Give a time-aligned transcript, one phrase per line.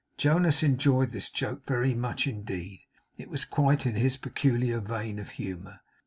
[0.17, 2.87] Jonas enjoyed this joke very much indeed.
[3.19, 5.81] It was quite in his peculiar vein of humour.